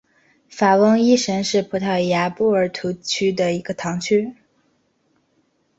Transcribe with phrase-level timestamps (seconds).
[0.49, 4.33] 法翁伊什是葡萄牙波尔图区的一个堂区。